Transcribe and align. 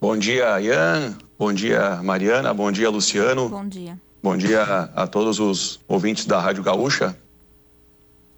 Bom 0.00 0.16
dia, 0.16 0.60
Ian. 0.60 1.18
Bom 1.36 1.52
dia, 1.52 2.00
Mariana. 2.04 2.54
Bom 2.54 2.70
dia, 2.70 2.88
Luciano. 2.88 3.48
Bom 3.48 3.66
dia. 3.66 3.98
Bom 4.22 4.36
dia 4.36 4.62
a, 4.62 5.02
a 5.02 5.06
todos 5.08 5.40
os 5.40 5.80
ouvintes 5.88 6.24
da 6.24 6.40
Rádio 6.40 6.62
Gaúcha. 6.62 7.16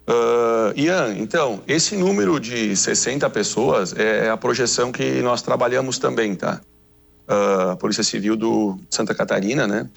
Uh, 0.07 0.73
Ian, 0.75 1.15
então, 1.19 1.61
esse 1.67 1.95
número 1.95 2.39
de 2.39 2.75
60 2.75 3.29
pessoas 3.29 3.93
é 3.93 4.31
a 4.31 4.35
projeção 4.35 4.91
que 4.91 5.21
nós 5.21 5.43
trabalhamos 5.43 5.99
também, 5.99 6.35
tá? 6.35 6.61
Uh, 7.29 7.69
a 7.71 7.75
Polícia 7.75 8.03
Civil 8.03 8.35
do 8.35 8.79
Santa 8.89 9.13
Catarina, 9.13 9.67
né? 9.67 9.87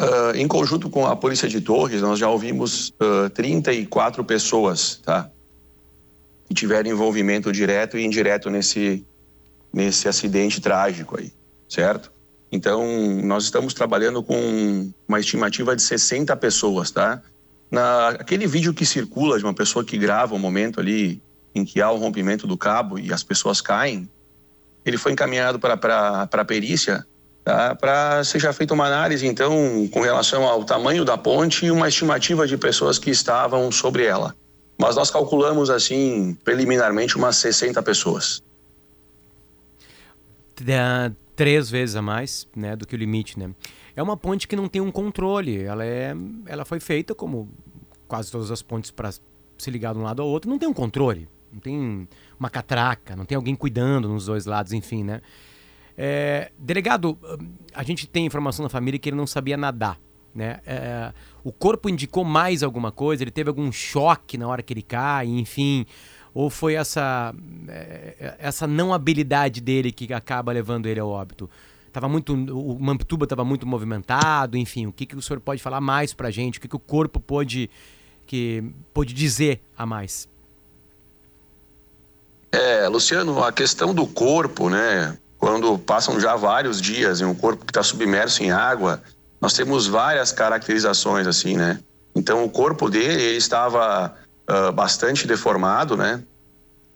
Uh, 0.00 0.36
em 0.36 0.46
conjunto 0.46 0.88
com 0.88 1.04
a 1.04 1.16
Polícia 1.16 1.48
de 1.48 1.60
Torres, 1.60 2.00
nós 2.00 2.16
já 2.16 2.28
ouvimos 2.28 2.90
uh, 3.00 3.28
34 3.30 4.22
pessoas, 4.22 5.00
tá? 5.04 5.28
Que 6.46 6.54
tiveram 6.54 6.88
envolvimento 6.88 7.52
direto 7.52 7.98
e 7.98 8.04
indireto 8.04 8.48
nesse, 8.48 9.04
nesse 9.72 10.08
acidente 10.08 10.60
trágico 10.60 11.18
aí, 11.18 11.32
certo? 11.68 12.12
Então, 12.50 12.86
nós 13.22 13.44
estamos 13.44 13.74
trabalhando 13.74 14.22
com 14.22 14.90
uma 15.06 15.20
estimativa 15.20 15.76
de 15.76 15.82
60 15.82 16.34
pessoas, 16.36 16.90
tá? 16.90 17.22
Na, 17.70 18.08
aquele 18.08 18.46
vídeo 18.46 18.72
que 18.72 18.86
circula 18.86 19.38
de 19.38 19.44
uma 19.44 19.52
pessoa 19.52 19.84
que 19.84 19.98
grava 19.98 20.34
o 20.34 20.38
momento 20.38 20.80
ali 20.80 21.20
em 21.54 21.64
que 21.64 21.82
há 21.82 21.90
o 21.90 21.98
rompimento 21.98 22.46
do 22.46 22.56
cabo 22.56 22.98
e 22.98 23.12
as 23.12 23.22
pessoas 23.22 23.60
caem, 23.60 24.08
ele 24.84 24.96
foi 24.96 25.12
encaminhado 25.12 25.58
para 25.58 26.28
a 26.30 26.44
perícia 26.44 27.06
tá? 27.48 27.74
para 27.74 28.22
seja 28.24 28.52
feita 28.52 28.74
uma 28.74 28.86
análise, 28.86 29.26
então, 29.26 29.88
com 29.90 30.00
relação 30.00 30.44
ao 30.44 30.64
tamanho 30.64 31.04
da 31.04 31.16
ponte 31.16 31.64
e 31.64 31.70
uma 31.70 31.88
estimativa 31.88 32.46
de 32.46 32.58
pessoas 32.58 32.98
que 32.98 33.10
estavam 33.10 33.70
sobre 33.72 34.04
ela. 34.04 34.34
Mas 34.80 34.96
nós 34.96 35.10
calculamos, 35.10 35.70
assim, 35.70 36.36
preliminarmente, 36.44 37.16
umas 37.16 37.36
60 37.36 37.82
pessoas. 37.82 38.42
Três 41.36 41.70
vezes 41.70 41.94
a 41.94 42.02
mais 42.02 42.48
né, 42.56 42.74
do 42.74 42.84
que 42.84 42.96
o 42.96 42.98
limite, 42.98 43.38
né? 43.38 43.54
É 43.94 44.02
uma 44.02 44.16
ponte 44.16 44.48
que 44.48 44.56
não 44.56 44.66
tem 44.66 44.82
um 44.82 44.90
controle. 44.90 45.62
Ela, 45.62 45.84
é, 45.84 46.12
ela 46.46 46.64
foi 46.64 46.80
feita 46.80 47.14
como 47.14 47.48
quase 48.08 48.30
todas 48.32 48.50
as 48.50 48.60
pontes 48.60 48.90
para 48.90 49.12
se 49.12 49.70
ligar 49.70 49.94
de 49.94 50.00
um 50.00 50.02
lado 50.02 50.20
ao 50.20 50.26
outro. 50.28 50.50
Não 50.50 50.58
tem 50.58 50.68
um 50.68 50.74
controle. 50.74 51.28
Não 51.52 51.60
tem 51.60 52.08
uma 52.38 52.50
catraca, 52.50 53.16
não 53.16 53.24
tem 53.24 53.36
alguém 53.36 53.54
cuidando 53.54 54.08
nos 54.08 54.26
dois 54.26 54.46
lados, 54.46 54.72
enfim, 54.72 55.02
né? 55.04 55.20
É, 55.96 56.52
delegado, 56.58 57.18
a 57.74 57.82
gente 57.82 58.06
tem 58.06 58.26
informação 58.26 58.62
na 58.62 58.68
família 58.68 58.98
que 58.98 59.08
ele 59.08 59.16
não 59.16 59.26
sabia 59.26 59.56
nadar. 59.56 59.98
Né? 60.34 60.60
É, 60.64 61.12
o 61.42 61.52
corpo 61.52 61.88
indicou 61.88 62.24
mais 62.24 62.62
alguma 62.62 62.92
coisa? 62.92 63.24
Ele 63.24 63.30
teve 63.30 63.48
algum 63.48 63.72
choque 63.72 64.38
na 64.38 64.46
hora 64.46 64.62
que 64.62 64.72
ele 64.72 64.82
cai, 64.82 65.26
enfim? 65.26 65.84
Ou 66.34 66.50
foi 66.50 66.74
essa, 66.74 67.34
é, 67.68 68.34
essa 68.38 68.66
não 68.66 68.92
habilidade 68.92 69.60
dele 69.60 69.90
que 69.90 70.12
acaba 70.12 70.52
levando 70.52 70.86
ele 70.86 71.00
ao 71.00 71.08
óbito? 71.08 71.48
Tava 71.92 72.08
muito, 72.08 72.34
o 72.34 72.78
Mamptuba 72.78 73.24
estava 73.24 73.44
muito 73.44 73.66
movimentado, 73.66 74.56
enfim, 74.56 74.86
o 74.86 74.92
que, 74.92 75.06
que 75.06 75.16
o 75.16 75.22
senhor 75.22 75.40
pode 75.40 75.62
falar 75.62 75.80
mais 75.80 76.12
para 76.12 76.30
gente? 76.30 76.58
O 76.58 76.60
que, 76.60 76.68
que 76.68 76.76
o 76.76 76.78
corpo 76.78 77.18
pôde, 77.18 77.70
que, 78.26 78.62
pôde 78.92 79.14
dizer 79.14 79.60
a 79.76 79.86
mais? 79.86 80.28
É, 82.52 82.86
Luciano, 82.88 83.42
a 83.42 83.52
questão 83.52 83.94
do 83.94 84.06
corpo, 84.06 84.68
né? 84.68 85.16
quando 85.38 85.78
passam 85.78 86.20
já 86.20 86.34
vários 86.34 86.82
dias 86.82 87.20
em 87.20 87.24
um 87.24 87.34
corpo 87.34 87.64
que 87.64 87.70
está 87.70 87.82
submerso 87.82 88.42
em 88.42 88.50
água, 88.50 89.00
nós 89.40 89.52
temos 89.52 89.86
várias 89.86 90.32
caracterizações 90.32 91.26
assim, 91.26 91.56
né? 91.56 91.78
Então 92.14 92.44
o 92.44 92.50
corpo 92.50 92.90
dele 92.90 93.22
ele 93.22 93.36
estava 93.36 94.14
uh, 94.48 94.72
bastante 94.72 95.26
deformado, 95.26 95.96
né? 95.96 96.22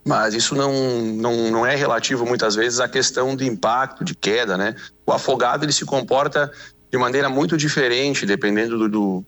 Mas 0.04 0.34
isso 0.34 0.54
não, 0.54 0.72
não, 0.72 1.50
não 1.50 1.66
é 1.66 1.76
relativo 1.76 2.26
muitas 2.26 2.56
vezes 2.56 2.80
à 2.80 2.88
questão 2.88 3.36
de 3.36 3.46
impacto, 3.46 4.04
de 4.04 4.14
queda, 4.14 4.56
né? 4.56 4.74
O 5.06 5.12
afogado 5.12 5.64
ele 5.64 5.72
se 5.72 5.84
comporta 5.84 6.50
de 6.90 6.98
maneira 6.98 7.28
muito 7.28 7.56
diferente 7.56 8.26
dependendo 8.26 8.76
do, 8.78 8.88
do, 8.88 9.24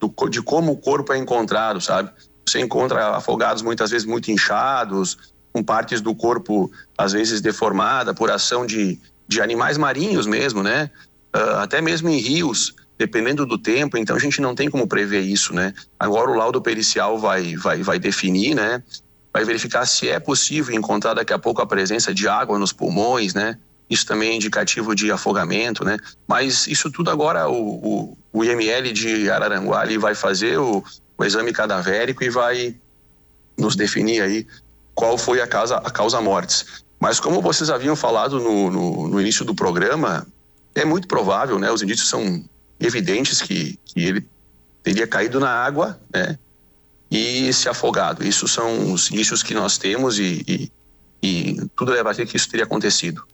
do 0.00 0.28
de 0.28 0.40
como 0.40 0.72
o 0.72 0.76
corpo 0.76 1.12
é 1.12 1.18
encontrado, 1.18 1.80
sabe? 1.80 2.10
Você 2.48 2.60
encontra 2.60 3.16
afogados 3.16 3.62
muitas 3.62 3.90
vezes 3.90 4.06
muito 4.06 4.30
inchados, 4.30 5.18
com 5.52 5.62
partes 5.62 6.00
do 6.00 6.14
corpo 6.14 6.70
às 6.96 7.12
vezes 7.12 7.40
deformada 7.40 8.14
por 8.14 8.30
ação 8.30 8.64
de, 8.64 8.98
de 9.28 9.42
animais 9.42 9.76
marinhos 9.76 10.26
mesmo, 10.26 10.62
né? 10.62 10.90
Uh, 11.34 11.58
até 11.58 11.82
mesmo 11.82 12.08
em 12.08 12.18
rios, 12.18 12.74
dependendo 12.98 13.44
do 13.44 13.58
tempo. 13.58 13.96
Então 13.96 14.16
a 14.16 14.18
gente 14.18 14.40
não 14.40 14.54
tem 14.54 14.70
como 14.70 14.86
prever 14.86 15.20
isso, 15.20 15.54
né? 15.54 15.74
Agora 15.98 16.30
o 16.30 16.34
laudo 16.34 16.60
pericial 16.60 17.18
vai, 17.18 17.56
vai, 17.56 17.82
vai 17.82 17.98
definir, 17.98 18.54
né? 18.54 18.82
Vai 19.32 19.44
verificar 19.44 19.84
se 19.86 20.08
é 20.08 20.18
possível 20.18 20.74
encontrar 20.74 21.14
daqui 21.14 21.32
a 21.32 21.38
pouco 21.38 21.60
a 21.60 21.66
presença 21.66 22.14
de 22.14 22.26
água 22.26 22.58
nos 22.58 22.72
pulmões, 22.72 23.34
né? 23.34 23.58
Isso 23.88 24.06
também 24.06 24.30
é 24.30 24.34
indicativo 24.34 24.94
de 24.94 25.10
afogamento, 25.12 25.84
né? 25.84 25.96
Mas 26.26 26.66
isso 26.66 26.90
tudo 26.90 27.10
agora 27.10 27.48
o, 27.48 27.54
o, 27.54 28.18
o 28.32 28.44
IML 28.44 28.92
de 28.92 29.30
Araranguá 29.30 29.84
ele 29.84 29.98
vai 29.98 30.14
fazer 30.14 30.58
o, 30.58 30.82
o 31.16 31.24
exame 31.24 31.52
cadavérico 31.52 32.24
e 32.24 32.30
vai 32.30 32.74
nos 33.56 33.76
definir 33.76 34.22
aí 34.22 34.46
qual 34.94 35.16
foi 35.16 35.40
a 35.40 35.46
causa, 35.46 35.76
a 35.76 35.90
causa 35.90 36.20
mortes. 36.20 36.84
Mas 36.98 37.20
como 37.20 37.42
vocês 37.42 37.70
haviam 37.70 37.94
falado 37.94 38.40
no, 38.40 38.70
no, 38.70 39.08
no, 39.08 39.20
início 39.20 39.44
do 39.44 39.54
programa, 39.54 40.26
é 40.74 40.84
muito 40.84 41.06
provável, 41.06 41.58
né? 41.58 41.70
Os 41.70 41.82
indícios 41.82 42.08
são 42.08 42.42
evidentes 42.80 43.40
que, 43.40 43.78
que 43.84 44.00
ele 44.00 44.26
teria 44.82 45.06
caído 45.06 45.40
na 45.40 45.50
água, 45.50 46.00
né? 46.12 46.38
E 47.10 47.52
se 47.52 47.68
afogado. 47.68 48.26
Isso 48.26 48.48
são 48.48 48.92
os 48.92 49.10
indícios 49.10 49.42
que 49.42 49.54
nós 49.54 49.78
temos 49.78 50.18
e, 50.18 50.44
e, 50.46 50.72
e 51.22 51.68
tudo 51.76 51.92
leva 51.92 52.10
a 52.10 52.14
crer 52.14 52.26
que 52.26 52.36
isso 52.36 52.48
teria 52.48 52.64
acontecido. 52.64 53.24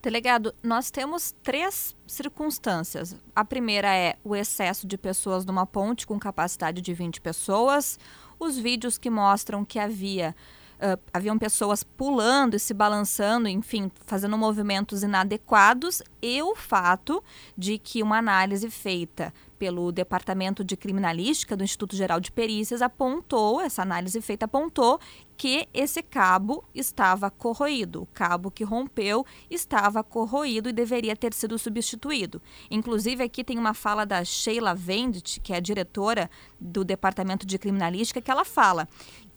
Delegado, 0.00 0.54
nós 0.62 0.90
temos 0.90 1.34
três 1.42 1.94
circunstâncias. 2.06 3.16
A 3.34 3.44
primeira 3.44 3.94
é 3.94 4.16
o 4.24 4.34
excesso 4.34 4.86
de 4.86 4.96
pessoas 4.96 5.44
numa 5.44 5.66
ponte 5.66 6.06
com 6.06 6.18
capacidade 6.18 6.80
de 6.80 6.94
20 6.94 7.20
pessoas, 7.20 7.98
os 8.38 8.56
vídeos 8.56 8.96
que 8.96 9.10
mostram 9.10 9.64
que 9.64 9.78
havia 9.78 10.34
uh, 10.78 11.00
haviam 11.12 11.38
pessoas 11.38 11.82
pulando 11.82 12.54
e 12.54 12.58
se 12.58 12.72
balançando, 12.72 13.48
enfim, 13.48 13.90
fazendo 14.06 14.36
movimentos 14.38 15.02
inadequados, 15.02 16.02
e 16.22 16.42
o 16.42 16.54
fato 16.54 17.22
de 17.56 17.78
que 17.78 18.02
uma 18.02 18.18
análise 18.18 18.70
feita 18.70 19.32
pelo 19.58 19.90
Departamento 19.90 20.62
de 20.62 20.76
Criminalística 20.76 21.56
do 21.56 21.64
Instituto 21.64 21.96
Geral 21.96 22.20
de 22.20 22.30
Perícias 22.30 22.80
apontou, 22.80 23.60
essa 23.60 23.82
análise 23.82 24.20
feita 24.20 24.44
apontou 24.44 25.00
que 25.36 25.68
esse 25.72 26.02
cabo 26.02 26.64
estava 26.74 27.30
corroído. 27.30 28.02
O 28.02 28.06
cabo 28.06 28.50
que 28.50 28.64
rompeu 28.64 29.24
estava 29.50 30.02
corroído 30.02 30.68
e 30.68 30.72
deveria 30.72 31.16
ter 31.16 31.32
sido 31.32 31.58
substituído. 31.58 32.40
Inclusive, 32.70 33.22
aqui 33.22 33.44
tem 33.44 33.58
uma 33.58 33.74
fala 33.74 34.04
da 34.04 34.24
Sheila 34.24 34.74
Vendit, 34.74 35.40
que 35.40 35.52
é 35.52 35.56
a 35.56 35.60
diretora 35.60 36.30
do 36.60 36.84
Departamento 36.84 37.46
de 37.46 37.58
Criminalística, 37.58 38.20
que 38.20 38.30
ela 38.30 38.44
fala 38.44 38.88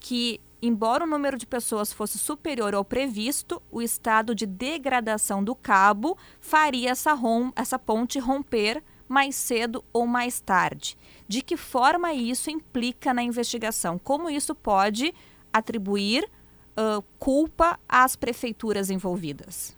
que 0.01 0.41
embora 0.61 1.05
o 1.05 1.07
número 1.07 1.37
de 1.37 1.45
pessoas 1.45 1.93
fosse 1.93 2.17
superior 2.17 2.73
ao 2.75 2.83
previsto, 2.83 3.61
o 3.71 3.81
estado 3.81 4.35
de 4.35 4.45
degradação 4.45 5.43
do 5.43 5.55
cabo 5.55 6.17
faria 6.39 6.89
essa, 6.89 7.13
rom 7.13 7.51
essa 7.55 7.79
ponte 7.79 8.19
romper 8.19 8.83
mais 9.07 9.35
cedo 9.35 9.83
ou 9.93 10.07
mais 10.07 10.39
tarde. 10.39 10.97
De 11.27 11.41
que 11.41 11.55
forma 11.55 12.13
isso 12.13 12.49
implica 12.49 13.13
na 13.13 13.21
investigação? 13.21 13.99
Como 13.99 14.29
isso 14.29 14.55
pode 14.55 15.13
atribuir 15.53 16.23
uh, 16.23 17.03
culpa 17.19 17.79
às 17.87 18.15
prefeituras 18.15 18.89
envolvidas? 18.89 19.75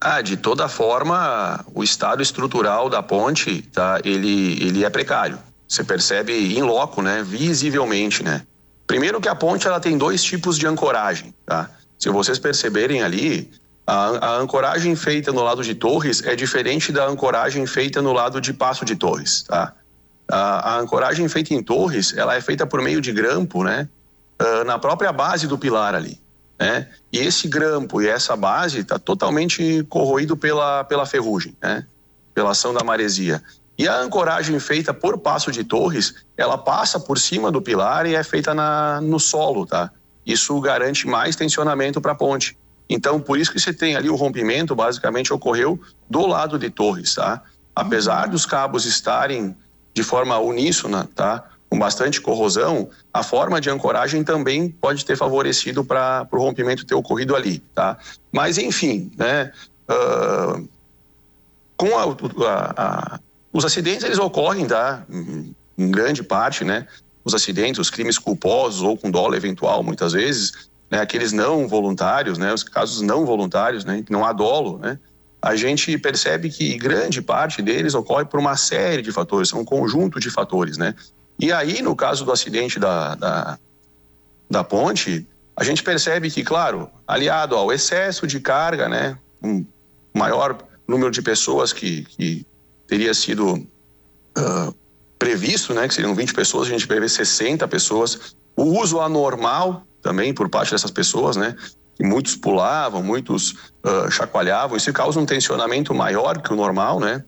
Ah, 0.00 0.22
de 0.22 0.36
toda 0.36 0.68
forma, 0.68 1.64
o 1.74 1.82
estado 1.82 2.22
estrutural 2.22 2.88
da 2.88 3.02
ponte, 3.02 3.62
tá, 3.62 4.00
ele, 4.04 4.62
ele 4.62 4.84
é 4.84 4.90
precário. 4.90 5.38
Você 5.68 5.82
percebe 5.82 6.56
em 6.56 6.62
loco, 6.62 7.02
né, 7.02 7.22
visivelmente, 7.22 8.22
né? 8.22 8.42
Primeiro 8.86 9.20
que 9.20 9.28
a 9.28 9.34
ponte 9.34 9.66
ela 9.66 9.80
tem 9.80 9.98
dois 9.98 10.22
tipos 10.22 10.56
de 10.56 10.66
ancoragem, 10.66 11.34
tá? 11.44 11.70
Se 11.98 12.08
vocês 12.08 12.38
perceberem 12.38 13.02
ali, 13.02 13.50
a, 13.86 13.94
a, 13.94 14.36
ancoragem 14.36 14.94
feita 14.94 15.32
no 15.32 15.42
lado 15.42 15.62
de 15.62 15.74
Torres 15.74 16.22
é 16.24 16.36
diferente 16.36 16.92
da 16.92 17.06
ancoragem 17.06 17.66
feita 17.66 18.00
no 18.00 18.12
lado 18.12 18.40
de 18.40 18.52
Passo 18.52 18.84
de 18.84 18.94
Torres, 18.94 19.42
tá? 19.42 19.72
A, 20.28 20.74
a 20.74 20.78
ancoragem 20.78 21.28
feita 21.28 21.54
em 21.54 21.62
Torres, 21.62 22.12
ela 22.16 22.34
é 22.34 22.40
feita 22.40 22.66
por 22.66 22.80
meio 22.80 23.00
de 23.00 23.12
grampo, 23.12 23.64
né? 23.64 23.88
Uh, 24.40 24.64
na 24.64 24.78
própria 24.78 25.12
base 25.12 25.46
do 25.46 25.56
pilar 25.56 25.94
ali, 25.94 26.20
né? 26.58 26.88
E 27.12 27.18
esse 27.18 27.48
grampo 27.48 28.02
e 28.02 28.08
essa 28.08 28.36
base 28.36 28.80
está 28.80 28.98
totalmente 28.98 29.84
corroído 29.88 30.36
pela, 30.36 30.84
pela 30.84 31.06
ferrugem, 31.06 31.56
né? 31.62 31.86
Pela 32.34 32.50
ação 32.50 32.74
da 32.74 32.84
maresia. 32.84 33.42
E 33.78 33.86
a 33.86 33.98
ancoragem 33.98 34.58
feita 34.58 34.94
por 34.94 35.18
Passo 35.18 35.50
de 35.52 35.62
Torres, 35.62 36.14
ela 36.36 36.56
passa 36.56 36.98
por 36.98 37.18
cima 37.18 37.50
do 37.50 37.60
pilar 37.60 38.06
e 38.06 38.14
é 38.14 38.24
feita 38.24 38.54
na, 38.54 39.00
no 39.00 39.20
solo, 39.20 39.66
tá? 39.66 39.90
Isso 40.24 40.58
garante 40.60 41.06
mais 41.06 41.36
tensionamento 41.36 42.00
para 42.00 42.12
a 42.12 42.14
ponte. 42.14 42.56
Então, 42.88 43.20
por 43.20 43.38
isso 43.38 43.52
que 43.52 43.60
você 43.60 43.72
tem 43.72 43.96
ali 43.96 44.08
o 44.08 44.16
rompimento, 44.16 44.74
basicamente 44.74 45.32
ocorreu 45.32 45.78
do 46.08 46.26
lado 46.26 46.58
de 46.58 46.70
Torres, 46.70 47.14
tá? 47.14 47.42
Apesar 47.74 48.28
dos 48.28 48.46
cabos 48.46 48.86
estarem 48.86 49.54
de 49.92 50.02
forma 50.02 50.38
uníssona, 50.38 51.08
tá? 51.14 51.44
com 51.68 51.78
bastante 51.78 52.20
corrosão, 52.20 52.88
a 53.12 53.22
forma 53.22 53.60
de 53.60 53.68
ancoragem 53.68 54.22
também 54.22 54.70
pode 54.70 55.04
ter 55.04 55.16
favorecido 55.16 55.84
para 55.84 56.26
o 56.30 56.38
rompimento 56.38 56.86
ter 56.86 56.94
ocorrido 56.94 57.34
ali, 57.34 57.58
tá? 57.74 57.98
Mas, 58.32 58.56
enfim, 58.58 59.10
né? 59.16 59.52
Uh, 59.88 60.68
com 61.76 61.98
a, 61.98 62.04
a, 62.04 63.14
a, 63.14 63.20
os 63.56 63.64
acidentes, 63.64 64.04
eles 64.04 64.18
ocorrem, 64.18 64.66
tá? 64.66 65.04
Em, 65.08 65.54
grande 65.90 66.22
parte, 66.22 66.64
né? 66.64 66.86
Os 67.24 67.34
acidentes, 67.34 67.78
os 67.78 67.90
crimes 67.90 68.18
culposos 68.18 68.82
ou 68.82 68.96
com 68.96 69.10
dolo 69.10 69.34
eventual, 69.34 69.82
muitas 69.82 70.12
vezes, 70.12 70.68
né? 70.90 71.00
Aqueles 71.00 71.32
não 71.32 71.66
voluntários, 71.68 72.38
né? 72.38 72.52
Os 72.52 72.62
casos 72.62 73.00
não 73.00 73.26
voluntários, 73.26 73.84
né? 73.84 74.02
Que 74.04 74.12
não 74.12 74.24
há 74.24 74.32
dolo, 74.32 74.78
né? 74.78 74.98
a 75.46 75.54
gente 75.54 75.96
percebe 75.98 76.50
que 76.50 76.76
grande 76.76 77.22
parte 77.22 77.62
deles 77.62 77.94
ocorre 77.94 78.24
por 78.24 78.40
uma 78.40 78.56
série 78.56 79.00
de 79.00 79.12
fatores, 79.12 79.48
são 79.48 79.60
um 79.60 79.64
conjunto 79.64 80.18
de 80.18 80.28
fatores, 80.28 80.76
né? 80.76 80.92
E 81.38 81.52
aí, 81.52 81.82
no 81.82 81.94
caso 81.94 82.24
do 82.24 82.32
acidente 82.32 82.80
da, 82.80 83.14
da, 83.14 83.58
da 84.50 84.64
ponte, 84.64 85.24
a 85.54 85.62
gente 85.62 85.84
percebe 85.84 86.32
que, 86.32 86.42
claro, 86.42 86.90
aliado 87.06 87.54
ao 87.54 87.70
excesso 87.72 88.26
de 88.26 88.40
carga, 88.40 88.88
né, 88.88 89.16
um 89.40 89.64
maior 90.12 90.58
número 90.88 91.12
de 91.12 91.22
pessoas 91.22 91.72
que, 91.72 92.04
que 92.06 92.44
teria 92.86 93.12
sido 93.14 93.54
uh, 93.54 94.74
previsto, 95.18 95.74
né, 95.74 95.88
que 95.88 95.94
seriam 95.94 96.14
20 96.14 96.34
pessoas, 96.34 96.68
a 96.68 96.70
gente 96.70 96.86
prevê 96.86 97.08
60 97.08 97.66
pessoas, 97.68 98.36
o 98.56 98.64
uso 98.80 99.00
anormal 99.00 99.86
também 100.02 100.32
por 100.32 100.48
parte 100.48 100.70
dessas 100.70 100.90
pessoas, 100.90 101.36
né, 101.36 101.56
que 101.94 102.04
muitos 102.04 102.36
pulavam, 102.36 103.02
muitos 103.02 103.52
uh, 103.84 104.10
chacoalhavam, 104.10 104.76
isso 104.76 104.92
causa 104.92 105.18
um 105.18 105.26
tensionamento 105.26 105.94
maior 105.94 106.40
que 106.40 106.52
o 106.52 106.56
normal, 106.56 107.00
né, 107.00 107.24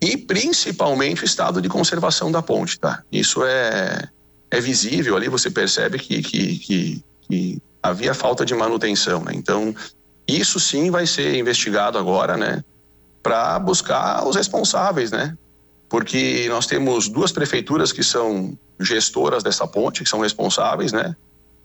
e 0.00 0.16
principalmente 0.16 1.22
o 1.22 1.24
estado 1.24 1.60
de 1.60 1.68
conservação 1.68 2.30
da 2.30 2.40
ponte, 2.40 2.78
tá? 2.78 3.02
Isso 3.10 3.44
é, 3.44 4.08
é 4.50 4.60
visível 4.60 5.16
ali, 5.16 5.28
você 5.28 5.50
percebe 5.50 5.98
que, 5.98 6.22
que, 6.22 6.58
que, 6.58 7.04
que 7.22 7.62
havia 7.82 8.14
falta 8.14 8.44
de 8.44 8.54
manutenção, 8.54 9.24
né? 9.24 9.32
Então, 9.34 9.74
isso 10.26 10.60
sim 10.60 10.90
vai 10.90 11.06
ser 11.06 11.36
investigado 11.36 11.98
agora, 11.98 12.36
né? 12.36 12.62
Para 13.28 13.58
buscar 13.58 14.26
os 14.26 14.36
responsáveis, 14.36 15.10
né? 15.10 15.36
Porque 15.86 16.46
nós 16.48 16.66
temos 16.66 17.10
duas 17.10 17.30
prefeituras 17.30 17.92
que 17.92 18.02
são 18.02 18.58
gestoras 18.80 19.42
dessa 19.42 19.66
ponte, 19.66 20.02
que 20.02 20.08
são 20.08 20.20
responsáveis, 20.20 20.92
né? 20.92 21.14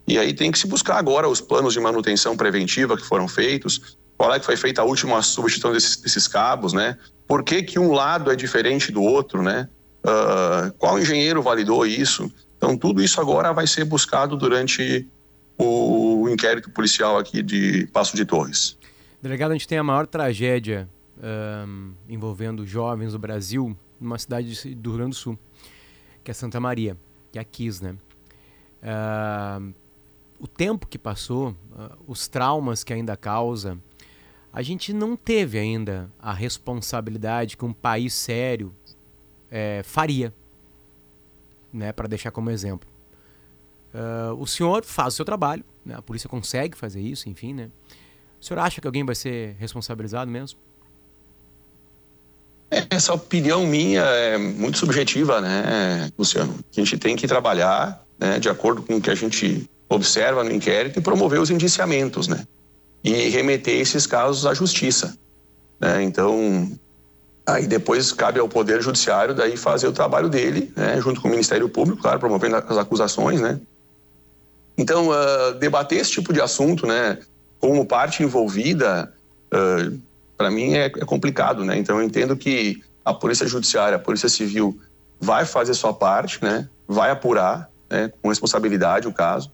E 0.06 0.18
aí 0.18 0.34
tem 0.34 0.52
que 0.52 0.60
se 0.60 0.68
buscar 0.68 0.98
agora 0.98 1.26
os 1.26 1.40
planos 1.40 1.74
de 1.74 1.80
manutenção 1.80 2.36
preventiva 2.36 2.98
que 2.98 3.06
foram 3.06 3.30
feitos, 3.30 3.98
qual 4.18 4.34
é 4.34 4.40
que 4.42 4.46
foi 4.46 4.58
feita 4.58 4.82
a 4.82 4.84
última 4.84 5.22
substituição 5.22 5.72
desses, 5.72 5.96
desses 5.96 6.28
cabos, 6.28 6.74
né? 6.74 6.98
Por 7.26 7.46
que, 7.46 7.64
que 7.64 7.80
um 7.80 7.94
lado 7.94 8.30
é 8.30 8.36
diferente 8.36 8.92
do 8.92 9.02
outro, 9.02 9.42
né? 9.42 9.70
Uh, 10.04 10.74
qual 10.78 11.00
engenheiro 11.00 11.42
validou 11.42 11.86
isso? 11.86 12.30
Então, 12.58 12.76
tudo 12.76 13.02
isso 13.02 13.22
agora 13.22 13.54
vai 13.54 13.68
ser 13.68 13.86
buscado 13.86 14.36
durante 14.36 15.08
o 15.58 16.28
inquérito 16.30 16.70
policial 16.72 17.18
aqui 17.18 17.42
de 17.42 17.88
Passo 17.94 18.18
de 18.18 18.26
Torres. 18.26 18.78
Delegado, 19.22 19.52
a 19.52 19.54
gente 19.54 19.70
tem 19.70 19.78
a 19.78 19.84
maior 19.84 20.06
tragédia 20.06 20.90
um, 21.18 21.94
envolvendo 22.08 22.66
jovens 22.66 23.14
do 23.14 23.20
Brasil 23.20 23.78
numa 24.00 24.18
cidade 24.18 24.76
do 24.76 24.90
Rio 24.90 24.98
Grande 24.98 25.12
do 25.12 25.16
Sul, 25.16 25.40
que 26.24 26.32
é 26.32 26.34
Santa 26.34 26.60
Maria, 26.60 26.98
que 27.32 27.40
é 27.40 27.42
a 27.42 27.46
Kiss, 27.46 27.84
né? 27.84 27.96
Uh, 28.82 29.74
o 30.40 30.48
tempo 30.48 30.88
que 30.88 30.98
passou, 30.98 31.52
uh, 31.52 31.98
os 32.06 32.28
traumas 32.28 32.84
que 32.84 32.94
ainda 32.94 33.16
causa, 33.16 33.78
a 34.52 34.62
gente 34.62 34.94
não 34.94 35.16
teve 35.16 35.58
ainda 35.58 36.12
a 36.20 36.34
responsabilidade 36.34 37.58
que 37.58 37.66
um 37.66 37.74
país 37.74 38.14
sério 38.14 38.74
é, 39.50 39.82
faria, 39.84 40.34
né, 41.72 41.92
para 41.92 42.08
deixar 42.08 42.30
como 42.30 42.52
exemplo. 42.52 42.88
Uh, 43.94 44.36
o 44.40 44.46
senhor 44.46 44.84
faz 44.84 45.14
o 45.14 45.18
seu 45.18 45.26
trabalho, 45.26 45.64
né, 45.86 45.96
a 45.96 46.02
polícia 46.02 46.30
consegue 46.30 46.78
fazer 46.78 47.02
isso, 47.02 47.30
enfim, 47.30 47.54
né? 47.54 47.72
O 48.40 48.46
senhor 48.46 48.60
acha 48.60 48.82
que 48.82 48.88
alguém 48.88 49.06
vai 49.06 49.16
ser 49.16 49.56
responsabilizado 49.58 50.30
mesmo? 50.30 50.60
Essa 52.90 53.14
opinião 53.14 53.66
minha 53.66 54.02
é 54.02 54.38
muito 54.38 54.78
subjetiva, 54.78 55.40
né, 55.42 56.10
Luciano? 56.18 56.54
A 56.76 56.80
gente 56.80 56.98
tem 56.98 57.16
que 57.16 57.28
trabalhar 57.28 58.04
né, 58.20 58.40
de 58.40 58.50
acordo 58.50 58.82
com 58.82 58.96
o 58.96 59.02
que 59.02 59.10
a 59.10 59.16
gente 59.16 59.70
observa 59.90 60.44
no 60.44 60.52
inquérito 60.52 61.00
e 61.00 61.02
promover 61.02 61.40
os 61.40 61.50
indiciamentos, 61.50 62.28
né? 62.28 62.46
e 63.04 63.30
remeter 63.30 63.80
esses 63.80 64.08
casos 64.08 64.46
à 64.46 64.54
justiça. 64.54 65.16
Né? 65.80 66.04
Então, 66.04 66.72
aí 67.46 67.68
depois 67.68 68.14
cabe 68.14 68.40
ao 68.40 68.48
Poder 68.48 68.82
Judiciário 68.82 69.36
daí 69.36 69.58
fazer 69.58 69.88
o 69.88 69.92
trabalho 69.92 70.30
dele, 70.30 70.72
né? 70.76 71.00
junto 71.02 71.22
com 71.22 71.28
o 71.28 71.32
Ministério 71.32 71.68
Público, 71.68 72.02
claro, 72.02 72.20
promovendo 72.20 72.56
as 72.56 72.78
acusações, 72.78 73.42
né? 73.42 73.60
Então, 74.78 75.10
uh, 75.10 75.54
debater 75.60 76.00
esse 76.00 76.12
tipo 76.12 76.34
de 76.34 76.42
assunto, 76.42 76.88
né, 76.88 77.20
como 77.60 77.86
parte 77.86 78.24
envolvida, 78.24 79.14
uh, 79.54 80.00
para 80.44 80.52
mim 80.52 80.74
é, 80.74 80.88
é, 80.88 80.90
complicado, 80.90 81.64
né? 81.64 81.78
Então, 81.78 82.00
eu 82.00 82.04
entendo 82.04 82.36
que 82.36 82.84
a 83.06 83.14
Polícia 83.14 83.48
Judiciária, 83.48 83.96
a 83.96 84.00
Polícia 84.00 84.28
Civil 84.28 84.78
vai 85.18 85.46
fazer 85.46 85.74
sua 85.74 85.94
parte, 85.94 86.44
né? 86.44 86.68
Vai 86.86 87.12
apurar, 87.12 87.70
né, 87.90 88.12
com 88.22 88.28
responsabilidade 88.28 89.08
o 89.08 89.14
caso, 89.14 89.50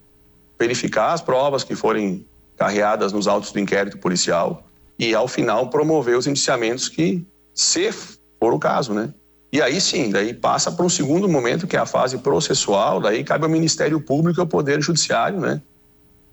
verificar 0.59 1.13
as 1.13 1.21
provas 1.21 1.63
que 1.63 1.75
forem 1.75 2.25
carreadas 2.57 3.13
nos 3.13 3.27
autos 3.27 3.51
do 3.51 3.59
inquérito 3.59 3.99
policial 3.99 4.63
e, 4.97 5.13
ao 5.13 5.27
final, 5.27 5.69
promover 5.69 6.17
os 6.17 6.25
indiciamentos 6.25 6.89
que, 6.89 7.23
se 7.53 7.91
for 7.91 8.51
o 8.51 8.57
caso, 8.57 8.91
né? 8.91 9.13
E 9.53 9.61
aí 9.61 9.79
sim, 9.79 10.09
daí 10.09 10.33
passa 10.33 10.71
para 10.71 10.83
um 10.83 10.89
segundo 10.89 11.29
momento, 11.29 11.67
que 11.67 11.75
é 11.75 11.79
a 11.79 11.85
fase 11.85 12.17
processual, 12.17 12.99
daí 12.99 13.23
cabe 13.23 13.43
ao 13.43 13.49
Ministério 13.49 14.01
Público 14.01 14.39
e 14.39 14.41
ao 14.41 14.47
Poder 14.47 14.81
Judiciário, 14.81 15.39
né? 15.39 15.61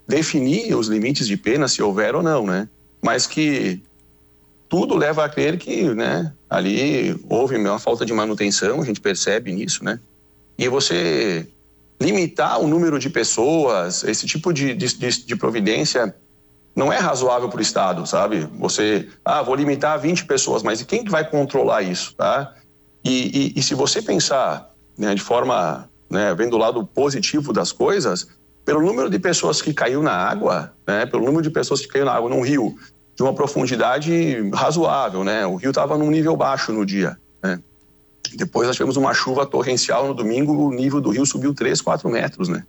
Definir 0.07 0.75
os 0.75 0.87
limites 0.87 1.27
de 1.27 1.37
pena, 1.37 1.67
se 1.67 1.81
houver 1.83 2.15
ou 2.15 2.23
não, 2.23 2.43
né? 2.45 2.67
Mas 3.03 3.27
que 3.27 3.81
tudo 4.69 4.95
leva 4.95 5.23
a 5.23 5.29
crer 5.29 5.57
que, 5.57 5.93
né, 5.93 6.33
ali 6.49 7.19
houve 7.29 7.55
uma 7.55 7.79
falta 7.79 8.05
de 8.05 8.13
manutenção, 8.13 8.81
a 8.81 8.85
gente 8.85 8.99
percebe 8.99 9.51
nisso, 9.51 9.83
né? 9.83 9.99
E 10.57 10.67
você 10.67 11.47
limitar 11.99 12.59
o 12.59 12.67
número 12.67 12.99
de 12.99 13.09
pessoas, 13.09 14.03
esse 14.03 14.25
tipo 14.25 14.53
de, 14.53 14.73
de, 14.73 14.87
de 15.25 15.35
providência 15.35 16.15
não 16.75 16.93
é 16.93 16.97
razoável 16.97 17.49
para 17.49 17.57
o 17.57 17.61
Estado, 17.61 18.05
sabe? 18.05 18.47
Você, 18.59 19.07
ah, 19.25 19.41
vou 19.41 19.55
limitar 19.55 19.99
20 19.99 20.25
pessoas, 20.25 20.61
mas 20.61 20.83
quem 20.83 21.03
que 21.03 21.09
vai 21.09 21.27
controlar 21.27 21.81
isso, 21.81 22.13
tá? 22.15 22.53
E, 23.03 23.53
e, 23.55 23.59
e 23.59 23.63
se 23.63 23.73
você 23.73 24.01
pensar 24.01 24.71
né, 24.97 25.15
de 25.15 25.21
forma, 25.21 25.89
né, 26.09 26.35
vendo 26.35 26.53
o 26.53 26.59
lado 26.59 26.85
positivo 26.85 27.51
das 27.51 27.71
coisas, 27.71 28.27
pelo 28.63 28.81
número 28.81 29.09
de 29.09 29.17
pessoas 29.17 29.61
que 29.61 29.73
caiu 29.73 30.03
na 30.03 30.11
água, 30.11 30.73
né, 30.85 31.05
pelo 31.05 31.25
número 31.25 31.41
de 31.41 31.49
pessoas 31.49 31.81
que 31.81 31.87
caiu 31.87 32.05
na 32.05 32.13
água 32.13 32.29
num 32.29 32.41
rio 32.41 32.77
de 33.17 33.23
uma 33.23 33.33
profundidade 33.33 34.47
razoável, 34.53 35.23
né? 35.23 35.43
O 35.47 35.55
rio 35.55 35.71
estava 35.71 35.97
num 35.97 36.11
nível 36.11 36.37
baixo 36.37 36.71
no 36.71 36.85
dia, 36.85 37.17
né? 37.41 37.59
Depois 38.35 38.67
nós 38.67 38.75
tivemos 38.75 38.95
uma 38.95 39.11
chuva 39.11 39.43
torrencial 39.43 40.07
no 40.07 40.13
domingo, 40.13 40.53
o 40.53 40.71
nível 40.71 41.01
do 41.01 41.09
rio 41.09 41.25
subiu 41.25 41.51
3, 41.51 41.81
4 41.81 42.07
metros, 42.09 42.47
né? 42.47 42.63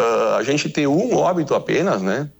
Uh, 0.00 0.36
a 0.38 0.42
gente 0.42 0.70
tem 0.70 0.86
um 0.86 1.14
óbito 1.14 1.54
apenas, 1.54 2.00
né? 2.00 2.30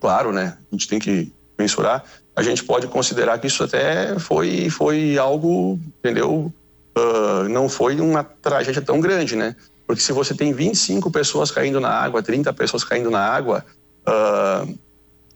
Claro, 0.00 0.32
né? 0.32 0.58
A 0.70 0.74
gente 0.74 0.88
tem 0.88 0.98
que 0.98 1.32
mensurar. 1.56 2.04
A 2.34 2.42
gente 2.42 2.64
pode 2.64 2.88
considerar 2.88 3.38
que 3.38 3.46
isso 3.46 3.62
até 3.62 4.18
foi, 4.18 4.68
foi 4.70 5.16
algo, 5.16 5.78
entendeu? 6.00 6.52
Uh, 6.96 7.48
não 7.48 7.68
foi 7.68 8.00
uma 8.00 8.24
tragédia 8.24 8.82
tão 8.82 9.00
grande, 9.00 9.36
né? 9.36 9.54
Porque 9.86 10.02
se 10.02 10.12
você 10.12 10.34
tem 10.34 10.52
25 10.52 11.12
pessoas 11.12 11.52
caindo 11.52 11.80
na 11.80 11.90
água, 11.90 12.22
30 12.24 12.52
pessoas 12.54 12.82
caindo 12.82 13.08
na 13.08 13.20
água, 13.20 13.64
uh, 14.06 14.78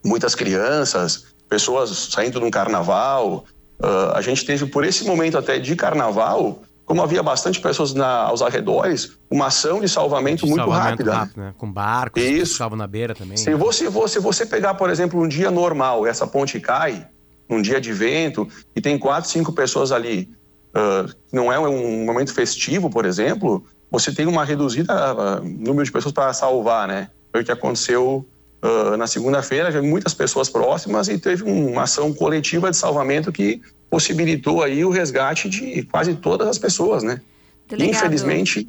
muitas 0.05 0.35
crianças, 0.35 1.27
pessoas 1.49 1.91
saindo 2.11 2.41
de 2.41 2.47
um 2.47 2.51
carnaval, 2.51 3.45
Uh, 3.83 4.15
a 4.15 4.21
gente 4.21 4.45
teve, 4.47 4.65
por 4.67 4.85
esse 4.85 5.05
momento 5.05 5.37
até 5.37 5.59
de 5.59 5.75
carnaval, 5.75 6.63
como 6.85 7.03
havia 7.03 7.21
bastante 7.21 7.61
pessoas 7.61 7.93
na, 7.93 8.23
aos 8.23 8.41
arredores, 8.41 9.19
uma 9.29 9.47
ação 9.47 9.81
de 9.81 9.89
salvamento 9.89 10.45
de 10.45 10.51
muito 10.51 10.61
salvamento 10.61 10.91
rápida. 10.91 11.13
Rápido, 11.13 11.41
né? 11.41 11.55
Com 11.59 11.73
barcos 11.73 12.23
Isso. 12.23 12.35
que 12.37 12.43
estavam 12.43 12.79
na 12.79 12.87
beira 12.87 13.13
também. 13.13 13.37
Se, 13.37 13.51
né? 13.51 13.57
você, 13.57 13.91
se 14.09 14.21
você 14.21 14.47
pegar, 14.47 14.75
por 14.75 14.89
exemplo, 14.89 15.21
um 15.21 15.27
dia 15.27 15.51
normal, 15.51 16.07
essa 16.07 16.29
ponte 16.29 16.61
cai, 16.61 17.09
um 17.51 17.61
dia 17.61 17.81
de 17.81 17.93
vento, 17.93 18.47
e 18.77 18.81
tem 18.81 18.97
quatro, 18.97 19.29
cinco 19.29 19.53
pessoas 19.53 19.91
ali, 19.91 20.31
uh, 20.77 21.13
não 21.33 21.53
é 21.53 21.59
um 21.59 22.05
momento 22.05 22.33
festivo, 22.33 22.89
por 22.89 23.05
exemplo, 23.05 23.67
você 23.91 24.13
tem 24.13 24.27
uma 24.27 24.45
reduzida 24.45 24.95
uh, 25.13 25.45
número 25.45 25.85
de 25.85 25.91
pessoas 25.91 26.15
para 26.15 26.33
salvar, 26.33 26.87
né? 26.87 27.11
Foi 27.33 27.43
o 27.43 27.45
que 27.45 27.51
aconteceu 27.51 28.25
Uh, 28.63 28.97
na 28.97 29.09
segunda-feira, 29.09 29.83
muitas 29.83 30.15
pessoas 30.15 30.49
próximas 30.49 31.09
e 31.09 31.19
teve 31.19 31.43
uma 31.43 31.83
ação 31.83 32.15
coletiva 32.15 32.71
de 32.71 32.77
salvamento 32.77 33.33
que 33.33 33.61
possibilitou 33.91 34.63
aí 34.63 34.85
o 34.85 34.91
resgate 34.91 35.49
de 35.49 35.83
quase 35.83 36.15
todas 36.15 36.47
as 36.47 36.59
pessoas, 36.59 37.03
né? 37.03 37.21
Delegado, 37.67 37.97
Infelizmente, 37.97 38.69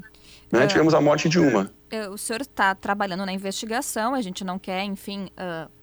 né, 0.51 0.65
uh, 0.65 0.67
tivemos 0.67 0.95
a 0.95 1.01
morte 1.01 1.29
de 1.29 1.37
uma. 1.37 1.71
Uh, 1.93 2.11
o 2.11 2.17
senhor 2.17 2.41
está 2.41 2.73
trabalhando 2.73 3.23
na 3.23 3.31
investigação, 3.31 4.15
a 4.15 4.21
gente 4.23 4.43
não 4.43 4.57
quer, 4.57 4.83
enfim, 4.83 5.29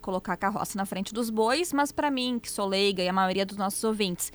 colocar 0.00 0.32
a 0.32 0.36
carroça 0.36 0.76
na 0.76 0.84
frente 0.84 1.14
dos 1.14 1.30
bois, 1.30 1.72
mas 1.72 1.92
para 1.92 2.10
mim, 2.10 2.40
que 2.42 2.50
sou 2.50 2.66
leiga 2.66 3.04
e 3.04 3.08
a 3.08 3.12
maioria 3.12 3.46
dos 3.46 3.56
nossos 3.56 3.84
ouvintes, 3.84 4.32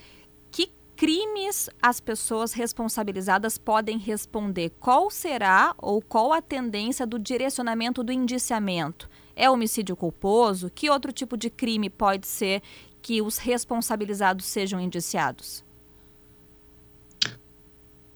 que 0.50 0.72
crimes 0.96 1.70
as 1.82 2.00
pessoas 2.00 2.54
responsabilizadas 2.54 3.58
podem 3.58 3.98
responder? 3.98 4.72
Qual 4.80 5.12
será 5.12 5.76
ou 5.78 6.02
qual 6.02 6.32
a 6.32 6.42
tendência 6.42 7.06
do 7.06 7.20
direcionamento 7.20 8.02
do 8.02 8.14
indiciamento? 8.14 9.10
É 9.36 9.50
homicídio 9.50 9.96
culposo? 9.96 10.72
Que 10.74 10.90
outro 10.90 11.12
tipo 11.12 11.36
de 11.36 11.50
crime 11.50 11.90
pode 11.90 12.28
ser 12.28 12.62
que 13.02 13.22
os 13.22 13.38
responsabilizados 13.38 14.46
sejam 14.46 14.80
indiciados? 14.80 15.64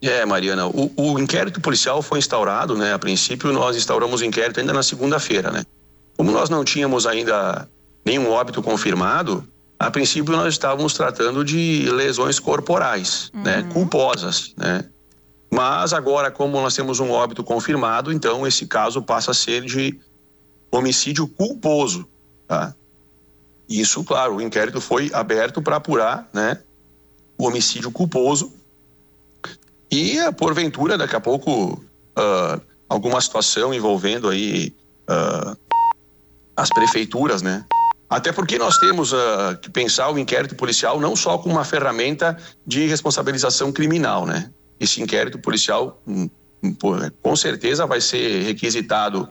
É, 0.01 0.25
Mariana, 0.25 0.67
o, 0.67 0.91
o, 0.95 1.19
inquérito 1.19 1.59
policial 1.59 2.01
foi 2.01 2.19
instaurado, 2.19 2.75
né? 2.75 2.93
A 2.93 2.99
princípio, 2.99 3.51
nós 3.51 3.75
instauramos 3.75 4.21
o 4.21 4.25
inquérito 4.25 4.59
ainda 4.59 4.71
na 4.71 4.81
segunda-feira, 4.81 5.51
né? 5.51 5.63
Como 6.15 6.31
nós 6.31 6.49
não 6.49 6.63
tínhamos 6.63 7.05
ainda 7.05 7.67
nenhum 8.05 8.29
óbito 8.29 8.63
confirmado, 8.63 9.45
a 9.77 9.91
princípio 9.91 10.35
nós 10.35 10.53
estávamos 10.53 10.93
tratando 10.93 11.43
de 11.43 11.89
lesões 11.91 12.39
corporais, 12.39 13.29
né? 13.33 13.59
uhum. 13.59 13.63
né? 13.63 13.73
Culposas, 13.73 14.53
né? 14.57 14.85
Mas 15.51 15.93
agora, 15.93 16.29
como 16.29 16.61
nós 16.61 16.75
temos 16.75 16.99
um 16.99 17.11
óbito 17.11 17.43
confirmado, 17.43 18.13
então 18.13 18.45
esse 18.45 18.67
caso 18.67 19.01
passa 19.01 19.31
a 19.31 19.33
ser 19.33 19.63
de 19.63 19.99
homicídio 20.71 21.27
culposo, 21.27 22.07
tá? 22.47 22.73
Isso, 23.67 24.03
claro, 24.03 24.35
o 24.35 24.41
inquérito 24.41 24.81
foi 24.81 25.11
aberto 25.13 25.61
para 25.61 25.75
apurar, 25.75 26.27
né? 26.33 26.59
O 27.37 27.45
homicídio 27.47 27.91
culposo 27.91 28.51
e, 29.91 30.17
porventura, 30.37 30.97
daqui 30.97 31.15
a 31.15 31.19
pouco, 31.19 31.73
uh, 31.73 32.61
alguma 32.87 33.19
situação 33.19 33.73
envolvendo 33.73 34.29
aí 34.29 34.73
uh, 35.09 35.57
as 36.55 36.69
prefeituras, 36.69 37.41
né? 37.41 37.65
Até 38.07 38.31
porque 38.31 38.57
nós 38.57 38.77
temos 38.77 39.11
uh, 39.13 39.57
que 39.61 39.69
pensar 39.69 40.11
o 40.11 40.19
inquérito 40.19 40.55
policial 40.55 40.99
não 40.99 41.15
só 41.15 41.37
como 41.37 41.55
uma 41.55 41.65
ferramenta 41.65 42.37
de 42.65 42.85
responsabilização 42.85 43.71
criminal, 43.71 44.25
né? 44.25 44.51
Esse 44.79 45.01
inquérito 45.01 45.39
policial, 45.39 45.99
um, 46.07 46.29
um, 46.63 46.75
com 47.21 47.35
certeza, 47.35 47.85
vai 47.87 47.99
ser 47.99 48.43
requisitado 48.43 49.27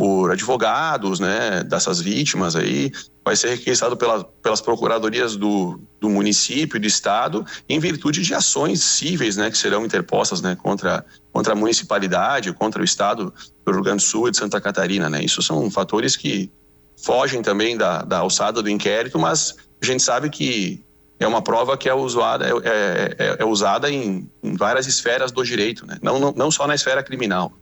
por 0.00 0.30
advogados, 0.30 1.20
né, 1.20 1.62
dessas 1.62 2.00
vítimas 2.00 2.56
aí, 2.56 2.90
vai 3.22 3.36
ser 3.36 3.50
requisitado 3.50 3.98
pela, 3.98 4.24
pelas 4.24 4.58
procuradorias 4.62 5.36
do, 5.36 5.78
do 6.00 6.08
município 6.08 6.80
do 6.80 6.86
estado, 6.86 7.44
em 7.68 7.78
virtude 7.78 8.22
de 8.22 8.32
ações 8.32 8.82
cíveis, 8.82 9.36
né, 9.36 9.50
que 9.50 9.58
serão 9.58 9.84
interpostas, 9.84 10.40
né, 10.40 10.56
contra, 10.56 11.04
contra 11.30 11.52
a 11.52 11.54
municipalidade, 11.54 12.50
contra 12.54 12.80
o 12.80 12.84
estado 12.84 13.30
do 13.62 13.72
Rio 13.72 13.82
Grande 13.82 14.02
do 14.02 14.08
Sul 14.08 14.28
e 14.28 14.30
de 14.30 14.38
Santa 14.38 14.58
Catarina, 14.58 15.10
né. 15.10 15.22
Isso 15.22 15.42
são 15.42 15.70
fatores 15.70 16.16
que 16.16 16.50
fogem 16.96 17.42
também 17.42 17.76
da, 17.76 18.00
da 18.00 18.20
alçada 18.20 18.62
do 18.62 18.70
inquérito, 18.70 19.18
mas 19.18 19.54
a 19.82 19.84
gente 19.84 20.02
sabe 20.02 20.30
que 20.30 20.82
é 21.18 21.28
uma 21.28 21.42
prova 21.42 21.76
que 21.76 21.90
é 21.90 21.94
usada, 21.94 22.48
é, 22.48 22.52
é, 22.64 23.16
é, 23.18 23.36
é 23.40 23.44
usada 23.44 23.90
em, 23.90 24.26
em, 24.42 24.56
várias 24.56 24.86
esferas 24.86 25.30
do 25.30 25.44
direito, 25.44 25.86
né? 25.86 25.98
não, 26.02 26.18
não, 26.18 26.32
não 26.32 26.50
só 26.50 26.66
na 26.66 26.74
esfera 26.74 27.02
criminal. 27.02 27.52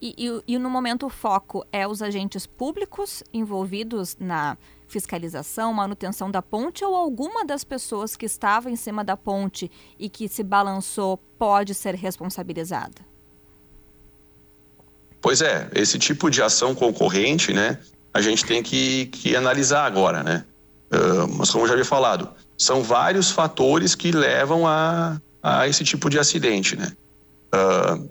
E, 0.00 0.14
e, 0.16 0.54
e, 0.54 0.58
no 0.58 0.70
momento 0.70 1.06
o 1.06 1.10
foco 1.10 1.66
é 1.72 1.86
os 1.86 2.00
agentes 2.02 2.46
públicos 2.46 3.22
envolvidos 3.32 4.16
na 4.18 4.56
fiscalização, 4.86 5.72
manutenção 5.72 6.30
da 6.30 6.40
ponte 6.40 6.84
ou 6.84 6.96
alguma 6.96 7.44
das 7.44 7.64
pessoas 7.64 8.16
que 8.16 8.24
estava 8.24 8.70
em 8.70 8.76
cima 8.76 9.04
da 9.04 9.16
ponte 9.16 9.70
e 9.98 10.08
que 10.08 10.28
se 10.28 10.42
balançou 10.42 11.18
pode 11.38 11.74
ser 11.74 11.94
responsabilizada? 11.94 13.06
Pois 15.20 15.42
é, 15.42 15.68
esse 15.74 15.98
tipo 15.98 16.30
de 16.30 16.40
ação 16.40 16.74
concorrente, 16.74 17.52
né, 17.52 17.78
a 18.14 18.20
gente 18.20 18.44
tem 18.44 18.62
que, 18.62 19.06
que 19.06 19.34
analisar 19.34 19.84
agora, 19.84 20.22
né? 20.22 20.44
Uh, 20.90 21.28
mas 21.36 21.50
como 21.50 21.66
já 21.66 21.74
havia 21.74 21.84
falado, 21.84 22.30
são 22.56 22.82
vários 22.82 23.30
fatores 23.30 23.94
que 23.94 24.10
levam 24.10 24.66
a, 24.66 25.20
a 25.42 25.68
esse 25.68 25.84
tipo 25.84 26.08
de 26.08 26.18
acidente, 26.18 26.76
né? 26.76 26.92
Uh, 27.54 28.08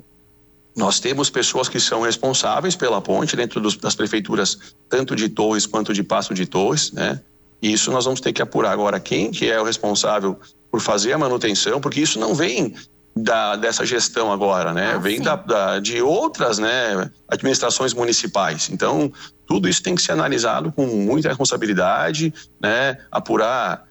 nós 0.78 1.00
temos 1.00 1.28
pessoas 1.28 1.68
que 1.68 1.80
são 1.80 2.02
responsáveis 2.02 2.76
pela 2.76 3.02
ponte 3.02 3.36
dentro 3.36 3.60
dos, 3.60 3.76
das 3.76 3.96
prefeituras, 3.96 4.60
tanto 4.88 5.16
de 5.16 5.28
Torres 5.28 5.66
quanto 5.66 5.92
de 5.92 6.04
Passo 6.04 6.36
de 6.36 6.46
Torres, 6.46 6.92
né? 6.92 7.20
E 7.60 7.74
isso 7.74 7.92
nós 7.92 8.06
vamos 8.06 8.22
ter 8.22 8.32
que 8.32 8.44
apurar 8.44 8.74
agora 8.74 9.00
quem 9.00 9.32
que 9.32 9.50
é 9.50 9.60
o 9.60 9.64
responsável 9.64 10.40
por 10.70 10.80
fazer 10.80 11.14
a 11.14 11.18
manutenção, 11.18 11.82
porque 11.82 12.00
isso 12.00 12.20
não 12.20 12.36
vem 12.36 12.76
da, 13.16 13.56
dessa 13.56 13.84
gestão 13.84 14.32
agora, 14.32 14.72
né? 14.72 14.92
Ah, 14.94 14.98
vem 15.00 15.20
da, 15.20 15.36
da, 15.36 15.80
de 15.80 16.00
outras 16.00 16.60
né, 16.60 17.10
administrações 17.28 17.92
municipais. 17.92 18.70
Então, 18.70 19.12
tudo 19.48 19.68
isso 19.68 19.82
tem 19.82 19.96
que 19.96 20.02
ser 20.04 20.12
analisado 20.12 20.72
com 20.72 20.86
muita 20.86 21.30
responsabilidade, 21.30 22.32
né? 22.62 23.00
Apurar 23.10 23.84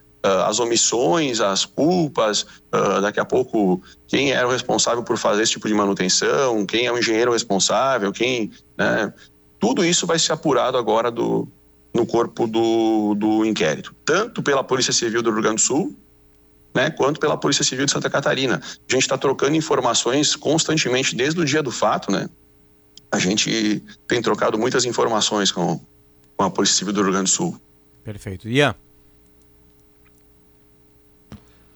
as 0.46 0.58
omissões, 0.58 1.40
as 1.40 1.64
culpas, 1.64 2.42
uh, 2.42 3.00
daqui 3.00 3.20
a 3.20 3.24
pouco 3.24 3.82
quem 4.06 4.32
era 4.32 4.46
o 4.46 4.50
responsável 4.50 5.02
por 5.02 5.16
fazer 5.16 5.42
esse 5.42 5.52
tipo 5.52 5.68
de 5.68 5.74
manutenção, 5.74 6.64
quem 6.66 6.86
é 6.86 6.92
o 6.92 6.98
engenheiro 6.98 7.32
responsável, 7.32 8.12
quem, 8.12 8.50
né? 8.76 9.12
Tudo 9.58 9.84
isso 9.84 10.06
vai 10.06 10.18
ser 10.18 10.32
apurado 10.32 10.76
agora 10.76 11.10
do, 11.10 11.48
no 11.94 12.06
corpo 12.06 12.46
do, 12.46 13.14
do 13.14 13.44
inquérito, 13.44 13.94
tanto 14.04 14.42
pela 14.42 14.62
Polícia 14.62 14.92
Civil 14.92 15.22
do 15.22 15.30
Rio 15.30 15.42
Grande 15.42 15.56
do 15.56 15.62
Sul, 15.62 15.96
né, 16.74 16.90
quanto 16.90 17.18
pela 17.18 17.38
Polícia 17.38 17.64
Civil 17.64 17.86
de 17.86 17.92
Santa 17.92 18.10
Catarina. 18.10 18.60
A 18.62 18.92
gente 18.92 19.02
está 19.02 19.16
trocando 19.16 19.56
informações 19.56 20.36
constantemente 20.36 21.16
desde 21.16 21.40
o 21.40 21.44
dia 21.44 21.62
do 21.62 21.70
fato, 21.70 22.12
né? 22.12 22.28
A 23.10 23.18
gente 23.18 23.82
tem 24.06 24.20
trocado 24.20 24.58
muitas 24.58 24.84
informações 24.84 25.50
com, 25.50 25.80
com 26.36 26.44
a 26.44 26.50
Polícia 26.50 26.76
Civil 26.76 26.92
do 26.92 27.02
Rio 27.02 27.12
Grande 27.12 27.30
do 27.30 27.34
Sul. 27.34 27.58
Perfeito. 28.04 28.46
Ian? 28.46 28.74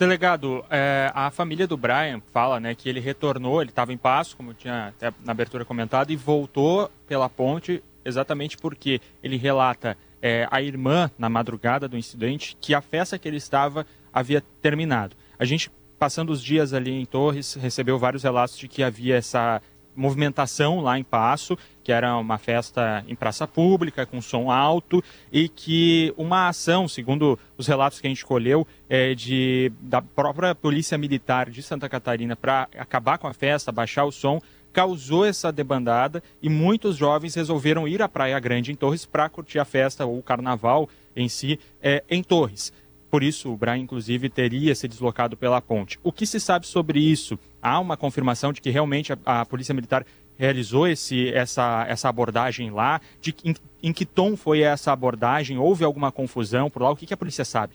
Delegado, 0.01 0.65
é, 0.71 1.13
a 1.15 1.31
família 1.31 1.67
do 1.67 1.77
Brian 1.77 2.23
fala 2.33 2.59
né, 2.59 2.75
que 2.75 2.89
ele 2.89 3.01
retornou, 3.01 3.61
ele 3.61 3.69
estava 3.69 3.93
em 3.93 3.99
passo, 3.99 4.35
como 4.35 4.53
eu 4.53 4.55
tinha 4.55 4.87
até 4.87 5.13
na 5.23 5.33
abertura 5.33 5.63
comentado, 5.63 6.11
e 6.11 6.17
voltou 6.17 6.91
pela 7.07 7.29
ponte 7.29 7.85
exatamente 8.03 8.57
porque 8.57 8.99
ele 9.23 9.37
relata 9.37 9.99
é, 10.23 10.49
a 10.51 10.63
irmã, 10.63 11.11
na 11.19 11.29
madrugada 11.29 11.87
do 11.87 11.99
incidente, 11.99 12.57
que 12.59 12.73
a 12.73 12.81
festa 12.81 13.19
que 13.19 13.29
ele 13.29 13.37
estava 13.37 13.85
havia 14.11 14.43
terminado. 14.63 15.15
A 15.39 15.45
gente, 15.45 15.71
passando 15.99 16.31
os 16.31 16.43
dias 16.43 16.73
ali 16.73 16.93
em 16.93 17.05
Torres, 17.05 17.53
recebeu 17.53 17.99
vários 17.99 18.23
relatos 18.23 18.57
de 18.57 18.69
que 18.69 18.83
havia 18.83 19.17
essa 19.17 19.61
movimentação 19.95 20.81
lá 20.81 20.99
em 20.99 21.05
Passo, 21.05 21.59
que 21.91 21.93
era 21.93 22.17
uma 22.17 22.39
festa 22.39 23.05
em 23.09 23.17
praça 23.17 23.49
pública, 23.49 24.07
com 24.07 24.23
som 24.23 24.49
alto, 24.49 25.03
e 25.33 25.49
que 25.49 26.15
uma 26.17 26.47
ação, 26.47 26.87
segundo 26.87 27.37
os 27.59 27.67
relatos 27.67 27.99
que 28.01 28.07
a 28.07 28.11
gente 28.11 28.19
escolheu, 28.19 28.65
é 28.89 29.13
de, 29.13 29.73
da 29.81 30.01
própria 30.01 30.55
Polícia 30.55 30.97
Militar 30.97 31.51
de 31.51 31.61
Santa 31.65 31.89
Catarina 31.89 32.37
para 32.37 32.69
acabar 32.79 33.19
com 33.19 33.27
a 33.27 33.35
festa, 33.35 33.73
baixar 33.73 34.05
o 34.05 34.13
som, 34.13 34.41
causou 34.73 35.25
essa 35.25 35.51
debandada 35.51 36.23
e 36.41 36.49
muitos 36.49 36.97
jovens 36.97 37.35
resolveram 37.35 37.89
ir 37.89 38.01
à 38.03 38.09
Praia 38.09 38.39
Grande 38.39 38.71
em 38.71 38.77
Torres 38.77 39.05
para 39.05 39.29
curtir 39.29 39.59
a 39.59 39.65
festa 39.65 40.07
ou 40.07 40.17
o 40.17 40.23
carnaval 40.23 40.89
em 41.17 41.29
si 41.29 41.59
é, 41.83 42.05
em 42.09 42.23
Torres. 42.23 42.73
Por 43.11 43.25
isso, 43.25 43.53
o 43.53 43.57
Brian, 43.57 43.79
inclusive, 43.79 44.29
teria 44.31 44.73
se 44.77 44.87
deslocado 44.87 45.37
pela 45.37 45.61
ponte. 45.61 45.99
O 46.05 46.13
que 46.13 46.25
se 46.25 46.39
sabe 46.39 46.69
sobre 46.69 47.01
isso? 47.01 47.37
Há 47.61 47.81
uma 47.81 47.97
confirmação 47.97 48.53
de 48.53 48.61
que 48.61 48.71
realmente 48.71 49.13
a, 49.13 49.41
a 49.41 49.45
Polícia 49.45 49.75
Militar 49.75 50.07
realizou 50.41 50.89
esse, 50.89 51.29
essa, 51.35 51.85
essa 51.87 52.09
abordagem 52.09 52.71
lá? 52.71 53.01
De, 53.21 53.35
em, 53.45 53.55
em, 53.83 53.93
que 53.93 54.07
tom 54.07 54.37
foi 54.37 54.63
essa 54.63 54.91
abordagem? 54.91 55.59
Houve 55.59 55.85
alguma 55.85 56.11
confusão 56.11 56.71
por 56.71 56.83
lá? 56.83 56.91
O 56.91 56.97
que, 56.97 57.07
que 57.07 57.15
a 57.15 57.17
polícia 57.17 57.45
sabe? 57.45 57.75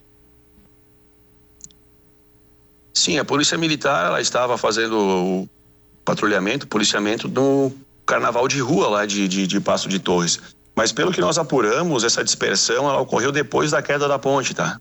Sim, 2.93 3.19
a 3.19 3.25
Polícia 3.25 3.57
Militar 3.57 4.07
ela 4.07 4.19
estava 4.19 4.57
fazendo 4.57 4.97
o 4.97 5.49
patrulhamento, 6.03 6.67
policiamento 6.67 7.27
do 7.27 7.71
carnaval 8.05 8.47
de 8.47 8.59
rua 8.59 8.87
lá 8.87 9.05
de, 9.05 9.27
de, 9.27 9.45
de 9.45 9.59
Passo 9.59 9.87
de 9.87 9.99
Torres. 9.99 10.39
Mas 10.75 10.91
pelo 10.91 11.11
que 11.11 11.21
nós 11.21 11.37
apuramos, 11.37 12.03
essa 12.03 12.23
dispersão 12.23 12.89
ela 12.89 12.99
ocorreu 12.99 13.31
depois 13.31 13.71
da 13.71 13.81
queda 13.81 14.07
da 14.07 14.17
ponte, 14.17 14.53
tá? 14.53 14.79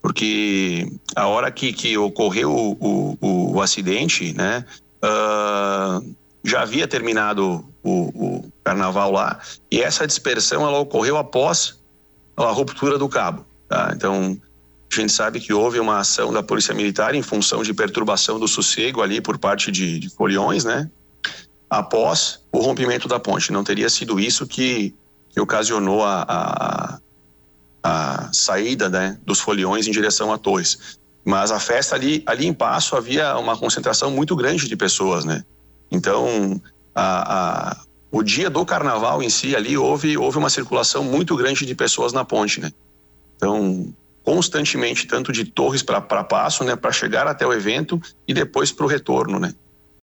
porque 0.00 0.90
a 1.14 1.26
hora 1.26 1.50
que, 1.50 1.72
que 1.72 1.96
ocorreu 1.98 2.50
o, 2.50 3.18
o, 3.20 3.56
o 3.56 3.60
acidente, 3.60 4.32
né, 4.32 4.64
uh, 5.04 6.14
já 6.48 6.62
havia 6.62 6.88
terminado 6.88 7.64
o, 7.82 7.90
o, 7.90 8.52
carnaval 8.64 9.10
lá 9.10 9.40
e 9.70 9.80
essa 9.80 10.06
dispersão 10.06 10.66
ela 10.66 10.78
ocorreu 10.78 11.16
após 11.16 11.78
a 12.36 12.50
ruptura 12.50 12.98
do 12.98 13.08
cabo. 13.08 13.44
Tá? 13.68 13.92
Então 13.94 14.38
a 14.92 15.00
gente 15.00 15.12
sabe 15.12 15.40
que 15.40 15.52
houve 15.52 15.78
uma 15.78 15.98
ação 15.98 16.32
da 16.32 16.42
polícia 16.42 16.74
militar 16.74 17.14
em 17.14 17.22
função 17.22 17.62
de 17.62 17.72
perturbação 17.74 18.38
do 18.38 18.48
sossego 18.48 19.02
ali 19.02 19.20
por 19.20 19.38
parte 19.38 19.70
de, 19.70 19.98
de 19.98 20.08
foliões, 20.10 20.64
né? 20.64 20.90
Após 21.70 22.42
o 22.50 22.60
rompimento 22.60 23.06
da 23.06 23.20
ponte, 23.20 23.52
não 23.52 23.62
teria 23.62 23.90
sido 23.90 24.18
isso 24.18 24.46
que, 24.46 24.94
que 25.28 25.38
ocasionou 25.38 26.02
a, 26.02 26.24
a 26.26 26.98
a 27.82 28.28
saída 28.32 28.88
né, 28.88 29.18
dos 29.24 29.40
foliões 29.40 29.86
em 29.86 29.90
direção 29.90 30.32
a 30.32 30.38
Torres. 30.38 30.98
Mas 31.24 31.50
a 31.50 31.60
festa 31.60 31.94
ali, 31.94 32.22
ali 32.26 32.46
em 32.46 32.52
Passo 32.52 32.96
havia 32.96 33.36
uma 33.38 33.56
concentração 33.56 34.10
muito 34.10 34.34
grande 34.34 34.68
de 34.68 34.76
pessoas, 34.76 35.24
né? 35.24 35.44
Então, 35.90 36.60
a, 36.94 37.70
a, 37.70 37.76
o 38.10 38.22
dia 38.22 38.50
do 38.50 38.64
carnaval 38.64 39.22
em 39.22 39.30
si 39.30 39.54
ali 39.54 39.76
houve, 39.76 40.16
houve 40.16 40.38
uma 40.38 40.50
circulação 40.50 41.04
muito 41.04 41.36
grande 41.36 41.64
de 41.64 41.74
pessoas 41.74 42.12
na 42.12 42.24
ponte, 42.24 42.60
né? 42.60 42.72
Então, 43.36 43.92
constantemente 44.22 45.06
tanto 45.06 45.32
de 45.32 45.44
Torres 45.44 45.82
para 45.82 46.00
Passo, 46.24 46.64
né, 46.64 46.76
para 46.76 46.92
chegar 46.92 47.26
até 47.26 47.46
o 47.46 47.52
evento 47.52 48.00
e 48.26 48.34
depois 48.34 48.70
para 48.70 48.84
o 48.84 48.88
retorno, 48.88 49.38
né. 49.38 49.54